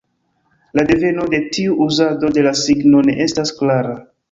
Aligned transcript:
La 0.79 0.85
deveno 0.91 1.25
de 1.33 1.41
tiu 1.57 1.77
uzado 1.87 2.33
de 2.39 2.47
la 2.49 2.55
signo 2.63 3.05
ne 3.11 3.19
estas 3.29 3.57
klara. 3.63 3.97